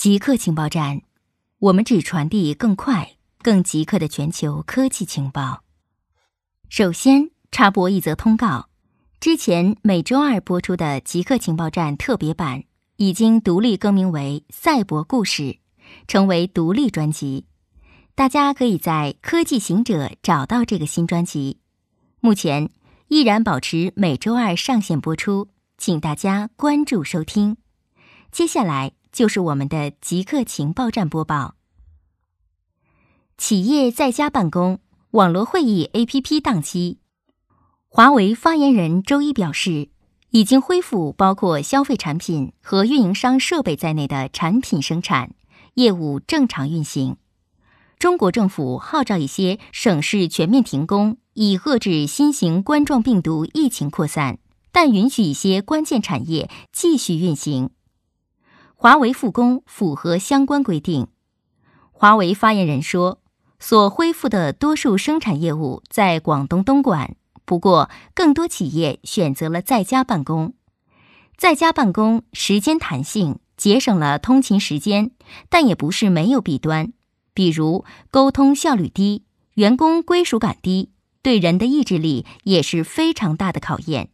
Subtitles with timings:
[0.00, 1.02] 极客情报站，
[1.58, 5.62] 我们只传递更快、更极客的全球科技情报。
[6.70, 8.70] 首先插播一则通告：
[9.20, 12.64] 之前每周二播出的极客情报站特别版
[12.96, 15.42] 已经独立更名为《赛博故事》，
[16.08, 17.44] 成为独立专辑。
[18.14, 21.58] 大家可以在科技行者找到这个新专辑。
[22.20, 22.70] 目前
[23.08, 27.58] 依然保持每周二上线播出，请大家关注收听。
[28.30, 28.92] 接下来。
[29.12, 31.56] 就是我们的极客情报站播报。
[33.36, 34.78] 企业在家办公、
[35.10, 37.00] 网络会议 APP 宕机。
[37.88, 39.88] 华为发言人周一表示，
[40.30, 45.34] 已经恢复包括消费产品和运营商设备在内的产品生产
[45.74, 47.16] 业务正常运行。
[47.98, 54.38] 中国政府号召一些省市全面停工，以遏制新型冠状病毒疫情扩散，
[54.70, 57.70] 但允许一些关键产业继续运行。
[58.82, 61.08] 华为复工符合相关规定。
[61.92, 63.20] 华为发言人说，
[63.58, 67.14] 所恢复的多数生产业务在广东东莞，
[67.44, 70.54] 不过更多企业选择了在家办公。
[71.36, 75.10] 在家办公时间弹性，节省了通勤时间，
[75.50, 76.94] 但也不是没有弊端，
[77.34, 79.24] 比如沟通效率低，
[79.56, 80.88] 员工归属感低，
[81.20, 84.08] 对人的意志力也是非常大的考验。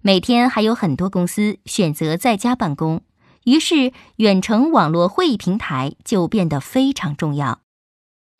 [0.00, 3.02] 每天还有很多公司选择在家办公。
[3.44, 7.60] 于是，远程网络会议平台就变得非常重要。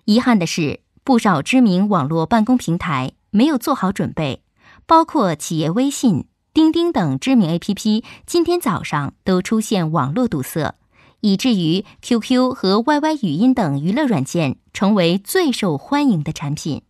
[0.04, 4.42] 遗憾的是，不少知名网络办公平台没有做好准备，
[4.86, 10.74] 包括企业微信、钉钉等知名 APP，今天早上都出现网络堵塞，
[11.20, 16.82] 以至于 QQ 和 YY 语音等娱乐软件成为最受欢迎的产品。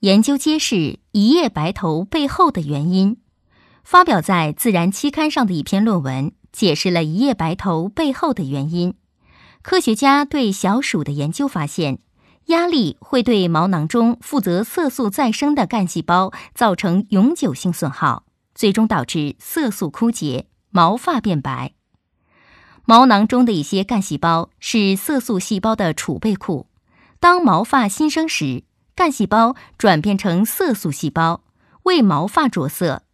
[0.00, 3.18] 研究揭示一夜白头背后的原因，
[3.84, 6.32] 发表在《自然》期刊上的一篇论文。
[6.52, 8.94] 解释了一夜白头背后的原因。
[9.62, 12.00] 科学家对小鼠的研究发现，
[12.46, 21.74] 压力会对毛囊中负责色素再生的干细胞造成永久性损耗，最终导致色素枯竭、毛发变白。
[22.84, 26.66] 毛囊中的一些干细胞是色素细胞的储备库，
[27.20, 28.64] 当毛发新生时，
[28.96, 31.44] 干细胞转变成色素细胞，
[31.84, 33.04] 为毛发着色。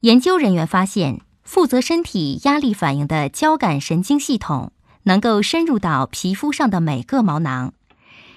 [0.00, 1.20] 研究人员发现。
[1.48, 4.70] 负责身体压力反应的交感神经系统
[5.04, 7.72] 能够深入到皮肤上的每个毛囊，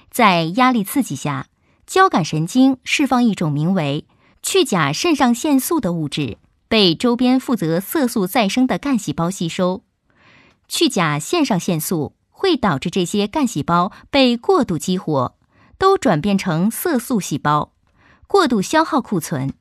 [0.09, 1.47] 在压力刺激下，
[1.85, 4.05] 交感神经释放一种名为
[4.41, 6.38] 去甲肾上腺素的物质，
[6.69, 9.83] 被周边负责色素再生的干细胞吸收。
[10.69, 15.35] 去甲肾上腺素会导致这些干细胞被过度激活，
[15.78, 17.73] 都转变成色素细胞，
[18.25, 19.53] 过度消耗库存。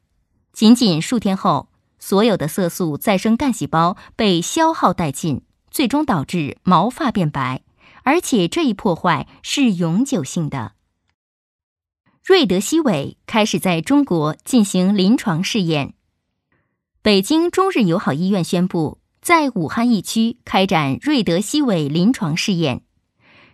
[0.52, 1.66] 仅仅数天后。
[2.00, 7.62] 所有的色素再生干细胞被消耗殆尽，最终导致毛发变白，
[8.02, 10.72] 而且这一破坏是永久性的。
[12.24, 15.94] 瑞德西韦开始在中国进行临床试验。
[17.02, 22.82] 北京中日友好医院宣布，在武汉疫区开展瑞德西韦临床试验。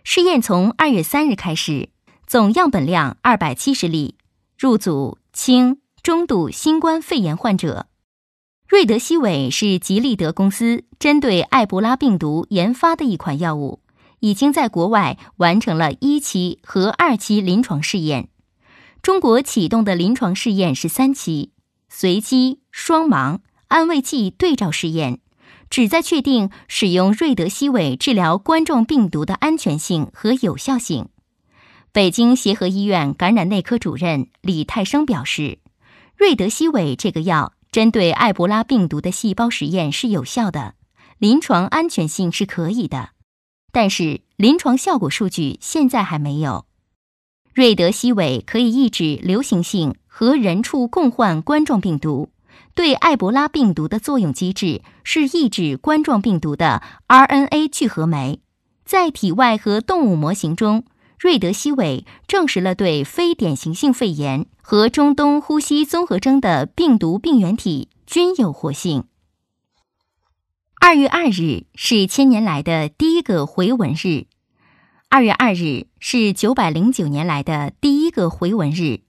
[0.03, 1.89] 试验从二月三日开始，
[2.25, 4.15] 总样本量二百七十例，
[4.57, 7.87] 入组轻、中度新冠肺炎患者。
[8.67, 13.79] 瑞德西韦是吉利德公司针对埃博拉病毒研发的一款药物，
[14.19, 18.27] 已经在国外完成了一期和二期临床试验。
[19.01, 21.53] 中国启动的临床试验是三期，
[21.87, 23.39] 随机双盲
[23.69, 25.21] 安慰剂对照试验，
[25.69, 31.07] 旨在确定使用瑞德西韦治疗冠状病毒的安全性和有效性。
[31.93, 35.59] 北京协和医院感染内科主任李泰生表示，
[36.17, 37.53] 瑞德西韦这个药。
[37.71, 40.75] 针对埃博拉病毒的细胞实验是有效的，
[41.17, 43.09] 临床安全性是可以的，
[43.71, 46.65] 但是临床效果数据现在还没有。
[47.53, 52.29] 瑞德西韦可以抑制流行性和人畜共患冠状病毒，
[52.73, 58.39] 对埃博拉病毒的作用机制是抑制冠状病毒的 RNA 聚合酶，
[58.85, 60.83] 在体外和动物模型中。
[61.17, 69.05] 瑞德西韦证实了对非典型性肺炎和中东呼吸综合征的病毒病原体均有活性。
[70.79, 74.27] 二月二日是千年来的第一个回文日，
[75.09, 79.01] 二月二日是九百零九年来的第一个回文日。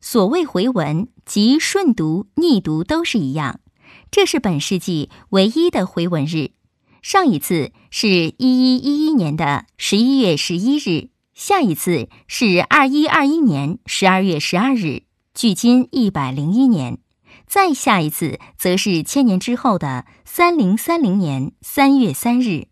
[0.00, 3.60] 所谓回文，即顺读、逆读都是一样。
[4.10, 6.50] 这是本世纪唯一的回文日，
[7.00, 11.08] 上一次是一一一一年的十一月十一日。
[11.34, 15.02] 下一次是二一二一年十二月十二日，
[15.34, 16.98] 距今一百零一年；
[17.44, 22.68] 再下一次则是千年之后的三零三零年三月三日。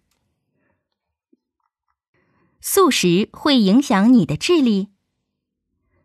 [2.61, 4.91] 素食会影响你的智力？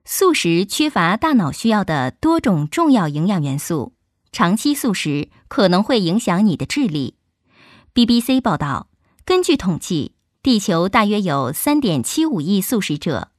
[0.04, 3.94] 素食缺乏大脑需要的多种重要营养元素，
[4.32, 7.18] 长期素食可能会影响你的智力。
[7.94, 8.90] BBC 报道，
[9.24, 10.14] 根据统计，
[10.48, 13.32] 地球大约有3.75亿素食者，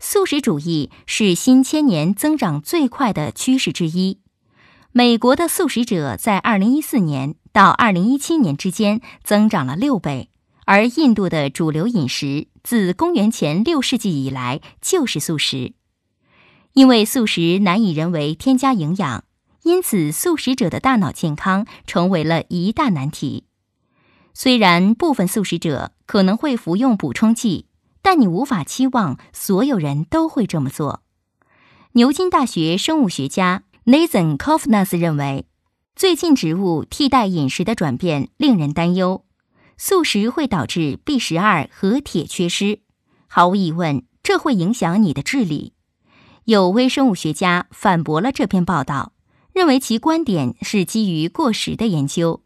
[0.00, 4.18] 素食主义是新千年增长最快的趋势之一。
[4.90, 10.28] 美国的素食者在2014年到2017年之间增长了六倍，
[10.64, 15.74] 而印度的主流饮食自公元前六世纪以来就是素食。
[16.72, 19.22] 因为素食难以人为添加营养，
[19.62, 23.44] 因此素食者的大脑健康成为了一大难题。
[24.38, 27.68] 虽然部分素食者可能会服用补充剂，
[28.02, 31.02] 但你无法期望所有人都会这么做。
[31.92, 33.62] 牛津大学生物学家。
[33.86, 35.46] Nathan Kofnas 认为，
[35.94, 39.24] 最近植物替代饮食的转变令人担忧。
[39.78, 42.80] 素食会导致 B 十二和铁缺失，
[43.28, 45.72] 毫无疑问，这会影响你的智力。
[46.44, 49.12] 有微生物学家反驳了这篇报道，
[49.54, 52.42] 认为其观点是基于过时的研究。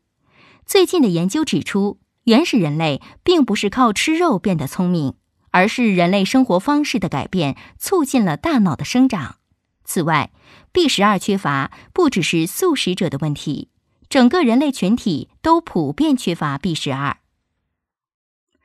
[0.66, 5.14] 最近的研究指出，原始人类并不是靠吃肉变得聪明，
[5.50, 9.36] 而是人类生活方式的改变促进了大脑的生长。
[9.84, 10.30] 此外
[10.72, 13.68] ，B 十二缺乏不只是素食者的问题，
[14.08, 17.16] 整个人类群体都普遍缺乏 B 十二。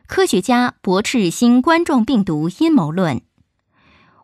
[0.06, 3.22] 科学家驳斥新冠状病毒阴谋论。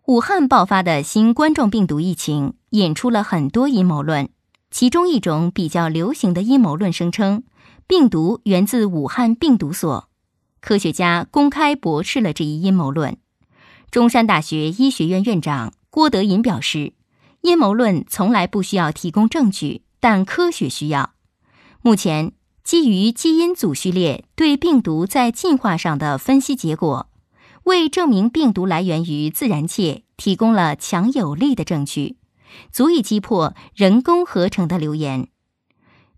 [0.06, 4.30] 武汉爆发的新冠状病毒疫情引出了很多阴谋论，
[4.70, 7.44] 其中一种比较流行的阴谋论声称，
[7.92, 10.08] 病毒源自武汉病毒所。
[10.62, 13.18] 科学家公开驳斥了这一阴谋论。
[13.90, 15.74] 中山大学医学院院长。
[15.90, 16.94] 郭德银表示，
[17.42, 21.16] 阴谋论从来不需要提供证据，但科学需要。
[21.82, 22.32] 目前，
[22.64, 27.10] 基于基因组序列对病毒在进化上的分析结果，
[27.64, 32.16] 为证明病毒来源于自然界提供了强有力的证据，
[32.72, 35.28] 足以击破人工合成的流言。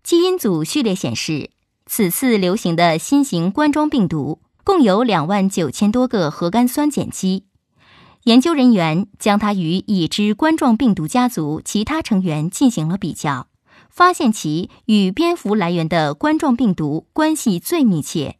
[0.04, 1.50] 基因组序列显示，
[1.86, 7.44] 此次流行的新型冠状病毒共有两万九千多个核苷酸碱基。
[8.24, 13.48] 研究人员将它与已知冠状病毒家族其他成员进行了比较，
[13.90, 18.38] 发现其与蝙蝠来源的冠状病毒关系最密切。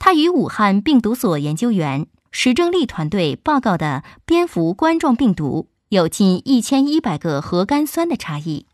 [0.00, 8.66] 它与武汉病毒所研究员石正丽团队报告的蝙蝠冠状病毒有近一千一百个核苷酸的差异。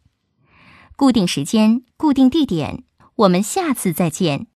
[0.97, 2.85] 固定时间，固定地点，
[3.23, 4.47] 我们下次再见。